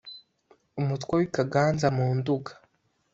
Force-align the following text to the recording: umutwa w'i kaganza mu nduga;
umutwa 0.81 1.13
w'i 1.19 1.29
kaganza 1.35 1.87
mu 1.97 2.07
nduga; 2.17 2.51